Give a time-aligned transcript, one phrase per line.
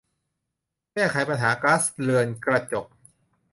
[0.93, 2.85] แก้ไขปัญหาก๊าซเรือนกระจก